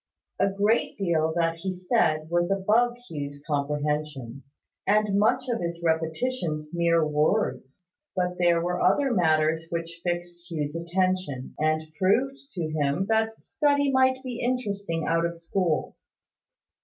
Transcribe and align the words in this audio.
A 0.39 0.49
great 0.49 0.97
deal 0.97 1.31
that 1.35 1.57
he 1.57 1.71
said 1.71 2.27
was 2.31 2.49
above 2.49 2.97
Hugh's 3.07 3.39
comprehension; 3.45 4.41
and 4.87 5.15
much 5.19 5.47
of 5.47 5.61
his 5.61 5.83
repetitions 5.85 6.71
mere 6.73 7.05
words: 7.05 7.83
but 8.15 8.39
there 8.39 8.63
were 8.63 8.81
other 8.81 9.13
matters 9.13 9.67
which 9.69 10.01
fixed 10.03 10.49
Hugh's 10.49 10.75
attention, 10.75 11.53
and 11.59 11.83
proved 11.99 12.39
to 12.55 12.71
him 12.71 13.05
that 13.09 13.43
study 13.43 13.91
might 13.91 14.17
be 14.23 14.39
interesting 14.41 15.05
out 15.07 15.23
of 15.23 15.37
school. 15.37 15.95